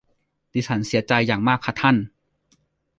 [0.53, 1.95] ดิฉันเสียใจอย่างมากค่ะท่าน